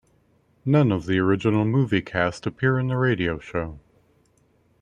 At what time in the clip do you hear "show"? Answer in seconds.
3.37-3.77